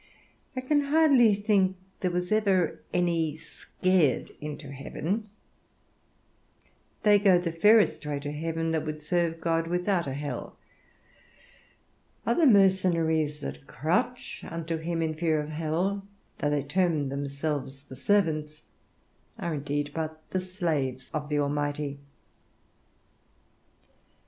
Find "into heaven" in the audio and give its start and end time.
4.41-5.29